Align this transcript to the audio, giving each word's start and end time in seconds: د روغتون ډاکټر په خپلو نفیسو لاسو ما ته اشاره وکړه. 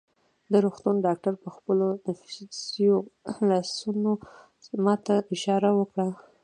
د 0.51 0.53
روغتون 0.63 0.95
ډاکټر 1.05 1.33
په 1.43 1.49
خپلو 1.55 1.87
نفیسو 2.05 2.95
لاسو 3.49 3.89
ما 4.85 4.95
ته 5.05 5.15
اشاره 5.35 5.69
وکړه. 5.79 6.07